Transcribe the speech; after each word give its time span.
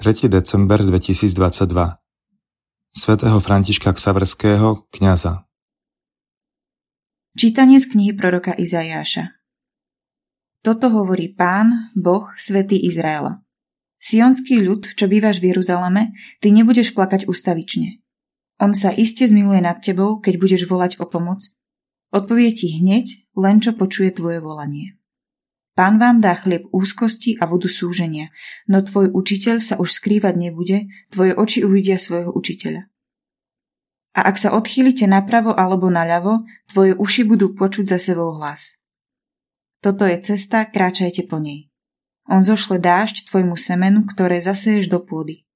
3. 0.00 0.32
december 0.32 0.80
2022 0.80 1.76
svätého 2.96 3.36
Františka 3.36 3.92
Ksaverského, 3.92 4.88
kňaza 4.88 5.44
Čítanie 7.36 7.76
z 7.76 7.92
knihy 7.92 8.16
proroka 8.16 8.56
Izajáša 8.56 9.36
Toto 10.64 10.88
hovorí 10.88 11.36
Pán, 11.36 11.92
Boh, 11.92 12.32
Svetý 12.40 12.80
Izraela. 12.80 13.44
Sionský 14.00 14.64
ľud, 14.64 14.88
čo 14.96 15.04
bývaš 15.04 15.44
v 15.44 15.52
Jeruzaleme, 15.52 16.16
ty 16.40 16.48
nebudeš 16.48 16.96
plakať 16.96 17.28
ustavične. 17.28 18.00
On 18.56 18.72
sa 18.72 18.96
iste 18.96 19.28
zmiluje 19.28 19.60
nad 19.60 19.84
tebou, 19.84 20.16
keď 20.16 20.40
budeš 20.40 20.64
volať 20.64 20.96
o 20.96 21.04
pomoc. 21.04 21.44
Odpovie 22.08 22.56
ti 22.56 22.72
hneď, 22.72 23.28
len 23.36 23.60
čo 23.60 23.76
počuje 23.76 24.16
tvoje 24.16 24.40
volanie. 24.40 24.96
Pán 25.78 26.02
vám 26.02 26.18
dá 26.18 26.34
chlieb 26.34 26.66
úzkosti 26.74 27.38
a 27.38 27.46
vodu 27.46 27.70
súženia, 27.70 28.34
no 28.66 28.82
tvoj 28.82 29.14
učiteľ 29.14 29.56
sa 29.62 29.74
už 29.78 30.02
skrývať 30.02 30.34
nebude, 30.34 30.90
tvoje 31.14 31.32
oči 31.32 31.62
uvidia 31.62 31.96
svojho 31.96 32.34
učiteľa. 32.34 32.90
A 34.10 34.20
ak 34.26 34.36
sa 34.42 34.50
odchýlite 34.58 35.06
napravo 35.06 35.54
alebo 35.54 35.86
naľavo, 35.86 36.42
tvoje 36.66 36.98
uši 36.98 37.22
budú 37.22 37.54
počuť 37.54 37.94
za 37.94 37.98
sebou 38.02 38.34
hlas. 38.34 38.82
Toto 39.78 40.04
je 40.04 40.18
cesta, 40.18 40.66
kráčajte 40.66 41.30
po 41.30 41.38
nej. 41.38 41.70
On 42.26 42.42
zošle 42.42 42.82
dážď 42.82 43.30
tvojmu 43.30 43.54
semenu, 43.54 44.04
ktoré 44.04 44.42
zaseješ 44.42 44.90
do 44.90 45.00
pôdy. 45.00 45.46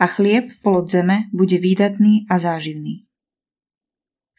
A 0.00 0.08
chlieb, 0.08 0.54
polod 0.64 0.88
zeme, 0.88 1.28
bude 1.34 1.60
výdatný 1.60 2.24
a 2.30 2.40
záživný. 2.40 3.09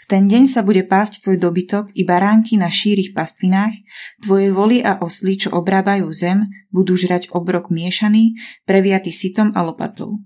V 0.02 0.06
ten 0.10 0.26
deň 0.26 0.50
sa 0.50 0.66
bude 0.66 0.82
pásť 0.82 1.22
tvoj 1.22 1.38
dobytok 1.38 1.94
i 1.94 2.02
baránky 2.02 2.58
na 2.58 2.74
šírich 2.74 3.14
pastvinách, 3.14 3.78
tvoje 4.26 4.50
voly 4.50 4.82
a 4.82 4.98
osly, 4.98 5.38
čo 5.38 5.54
obrábajú 5.54 6.10
zem, 6.10 6.50
budú 6.74 6.98
žrať 6.98 7.30
obrok 7.30 7.70
miešaný, 7.70 8.34
previatý 8.66 9.14
sitom 9.14 9.54
a 9.54 9.62
lopatou. 9.62 10.18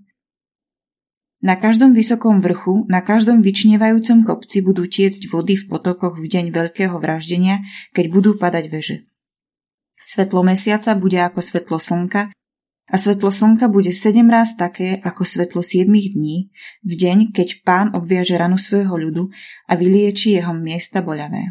Na 1.44 1.60
každom 1.60 1.92
vysokom 1.92 2.40
vrchu, 2.40 2.88
na 2.88 3.04
každom 3.04 3.44
vyčnievajúcom 3.44 4.24
kopci 4.24 4.64
budú 4.64 4.88
tiecť 4.88 5.28
vody 5.28 5.60
v 5.60 5.68
potokoch 5.68 6.16
v 6.16 6.24
deň 6.24 6.56
veľkého 6.56 6.96
vraždenia, 6.96 7.60
keď 7.92 8.04
budú 8.08 8.30
padať 8.40 8.64
veže. 8.72 8.96
Svetlo 10.08 10.40
mesiaca 10.40 10.96
bude 10.96 11.20
ako 11.20 11.44
svetlo 11.44 11.76
slnka 11.76 12.32
a 12.86 12.94
svetlo 12.98 13.34
slnka 13.34 13.66
bude 13.66 13.90
sedem 13.90 14.30
ráz 14.30 14.54
také 14.54 15.02
ako 15.02 15.26
svetlo 15.26 15.62
siedmých 15.62 16.14
dní, 16.14 16.36
v 16.86 16.92
deň, 16.94 17.18
keď 17.34 17.66
pán 17.66 17.86
obviaže 17.98 18.38
ranu 18.38 18.58
svojho 18.58 18.94
ľudu 18.94 19.26
a 19.66 19.72
vylieči 19.74 20.38
jeho 20.38 20.54
miesta 20.54 21.02
boľavé. 21.02 21.50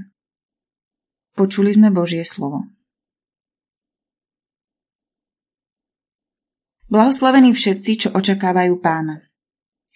Počuli 1.36 1.76
sme 1.76 1.92
Božie 1.92 2.24
slovo. 2.24 2.64
Blahoslavení 6.88 7.52
všetci, 7.52 7.92
čo 8.08 8.10
očakávajú 8.16 8.80
pána. 8.80 9.26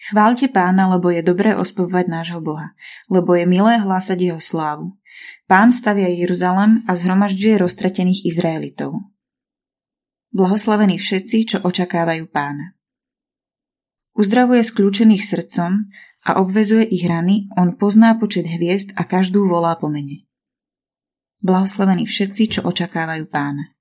Chválte 0.00 0.48
pána, 0.52 0.92
lebo 0.92 1.08
je 1.08 1.24
dobré 1.24 1.56
ospevovať 1.56 2.06
nášho 2.08 2.40
Boha, 2.44 2.76
lebo 3.08 3.32
je 3.36 3.48
milé 3.48 3.80
hlásať 3.80 4.18
jeho 4.32 4.40
slávu. 4.40 4.96
Pán 5.48 5.72
stavia 5.72 6.08
Jeruzalem 6.08 6.84
a 6.88 6.96
zhromažďuje 6.96 7.60
roztratených 7.60 8.28
Izraelitov. 8.28 9.00
Blahoslavení 10.30 10.94
všetci, 10.94 11.36
čo 11.42 11.58
očakávajú 11.66 12.30
pána. 12.30 12.78
Uzdravuje 14.14 14.62
skľúčených 14.62 15.26
srdcom 15.26 15.90
a 16.22 16.30
obvezuje 16.38 16.86
ich 16.86 17.02
rany, 17.02 17.50
on 17.58 17.74
pozná 17.74 18.14
počet 18.14 18.46
hviezd 18.46 18.94
a 18.94 19.02
každú 19.02 19.50
volá 19.50 19.74
po 19.74 19.90
mene. 19.90 20.30
Blahoslavení 21.42 22.06
všetci, 22.06 22.42
čo 22.46 22.60
očakávajú 22.62 23.26
pána. 23.26 23.74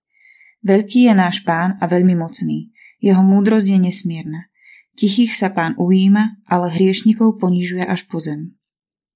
Veľký 0.66 1.05
je 1.05 1.14
náš 1.14 1.45
pán 1.45 1.77
a 1.77 1.86
veľmi 1.86 2.17
mocný, 2.17 2.73
jeho 2.97 3.22
múdrosť 3.22 3.70
je 3.70 3.80
nesmierna. 3.86 4.50
Tichých 4.97 5.38
sa 5.38 5.53
pán 5.53 5.77
ujíma, 5.77 6.42
ale 6.50 6.73
hriešnikov 6.73 7.38
ponižuje 7.38 7.86
až 7.86 8.09
po 8.09 8.17
zem. 8.17 8.58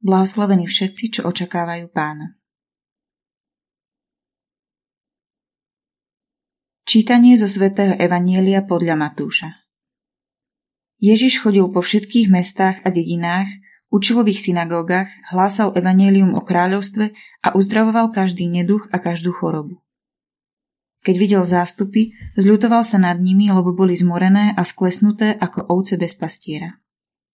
Blahoslavení 0.06 0.70
všetci, 0.70 1.18
čo 1.18 1.22
očakávajú 1.26 1.90
pána. 1.90 2.38
Čítanie 6.94 7.34
zo 7.34 7.50
svätého 7.50 7.98
Evanielia 7.98 8.62
podľa 8.62 8.94
Matúša 8.94 9.66
Ježiš 11.02 11.42
chodil 11.42 11.66
po 11.74 11.82
všetkých 11.82 12.30
mestách 12.30 12.86
a 12.86 12.94
dedinách, 12.94 13.50
učil 13.90 14.22
v 14.22 14.38
ich 14.38 14.46
synagógach, 14.46 15.10
hlásal 15.34 15.74
evanielium 15.74 16.38
o 16.38 16.46
kráľovstve 16.46 17.18
a 17.18 17.58
uzdravoval 17.58 18.14
každý 18.14 18.46
neduch 18.46 18.94
a 18.94 19.02
každú 19.02 19.34
chorobu. 19.34 19.82
Keď 21.02 21.16
videl 21.18 21.42
zástupy, 21.42 22.14
zľutoval 22.38 22.86
sa 22.86 23.02
nad 23.02 23.18
nimi, 23.18 23.50
lebo 23.50 23.74
boli 23.74 23.98
zmorené 23.98 24.54
a 24.54 24.62
sklesnuté 24.62 25.34
ako 25.34 25.66
ovce 25.74 25.98
bez 25.98 26.14
pastiera. 26.14 26.78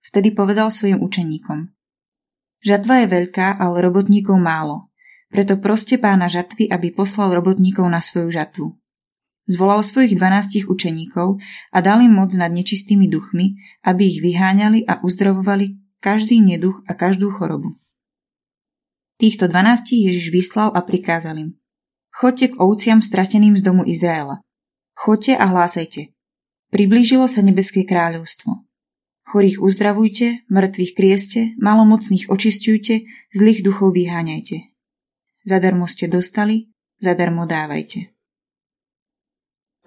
Vtedy 0.07 0.31
povedal 0.31 0.71
svojim 0.71 1.03
učeníkom. 1.03 1.67
Žatva 2.63 3.03
je 3.03 3.07
veľká, 3.11 3.59
ale 3.59 3.83
robotníkov 3.83 4.39
málo. 4.39 4.87
Preto 5.27 5.59
proste 5.59 5.99
pána 5.99 6.31
žatvy, 6.31 6.71
aby 6.71 6.95
poslal 6.95 7.35
robotníkov 7.35 7.83
na 7.91 7.99
svoju 7.99 8.31
žatvu. 8.31 8.79
Zvolal 9.49 9.81
svojich 9.81 10.13
dvanástich 10.13 10.69
učeníkov 10.69 11.41
a 11.73 11.77
dal 11.81 12.05
im 12.05 12.13
moc 12.13 12.29
nad 12.37 12.53
nečistými 12.53 13.09
duchmi, 13.09 13.57
aby 13.81 14.05
ich 14.05 14.21
vyháňali 14.21 14.85
a 14.85 15.01
uzdravovali 15.01 15.97
každý 15.97 16.37
neduch 16.45 16.85
a 16.85 16.93
každú 16.93 17.33
chorobu. 17.33 17.73
Týchto 19.17 19.49
dvanástich 19.49 20.05
Ježiš 20.05 20.29
vyslal 20.29 20.69
a 20.69 20.85
prikázal 20.85 21.35
im. 21.41 21.49
Chodte 22.13 22.53
k 22.53 22.61
ovciam 22.61 23.01
strateným 23.01 23.57
z 23.57 23.65
domu 23.65 23.81
Izraela. 23.89 24.45
Chodte 24.93 25.33
a 25.33 25.49
hlásajte. 25.49 26.13
Priblížilo 26.69 27.25
sa 27.25 27.41
nebeské 27.41 27.89
kráľovstvo. 27.89 28.69
Chorých 29.25 29.61
uzdravujte, 29.65 30.45
mŕtvych 30.45 30.93
krieste, 30.93 31.41
malomocných 31.57 32.29
očistujte, 32.29 33.09
zlých 33.33 33.65
duchov 33.65 33.97
vyháňajte. 33.97 34.61
Zadarmo 35.41 35.89
ste 35.89 36.05
dostali, 36.05 36.69
zadarmo 37.01 37.49
dávajte. 37.49 38.18